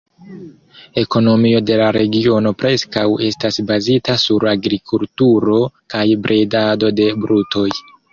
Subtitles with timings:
[0.99, 5.61] Ekonomio de la regiono preskaŭ estas bazita sur agrikulturo
[5.95, 7.69] kaj bredado de brutoj.